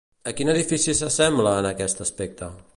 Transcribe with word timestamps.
A 0.29 0.31
quin 0.37 0.49
edifici 0.53 0.95
s'assembla, 1.01 1.55
en 1.61 1.71
aquest 1.73 2.05
aspecte? 2.09 2.53